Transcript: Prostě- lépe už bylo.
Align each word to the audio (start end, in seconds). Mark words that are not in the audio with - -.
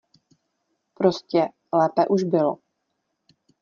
Prostě- 0.93 1.49
lépe 1.79 2.07
už 2.07 2.23
bylo. 2.23 2.57